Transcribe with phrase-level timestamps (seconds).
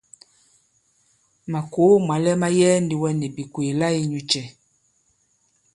[1.51, 4.43] Màkòo mwàlɛ ma yɛɛ ndi wɛ nì bìkwèè la inyūcɛ̄?